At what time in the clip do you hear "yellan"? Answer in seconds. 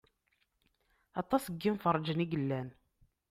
2.31-2.69